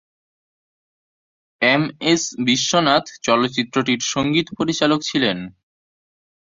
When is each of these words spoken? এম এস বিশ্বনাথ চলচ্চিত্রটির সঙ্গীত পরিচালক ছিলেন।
এম 1.61 1.83
এস 2.03 2.23
বিশ্বনাথ 2.45 3.05
চলচ্চিত্রটির 3.23 4.01
সঙ্গীত 4.13 4.47
পরিচালক 4.59 4.99
ছিলেন। 5.01 5.37